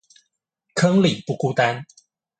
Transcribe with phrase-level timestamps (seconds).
[0.73, 1.85] 坑裡不孤單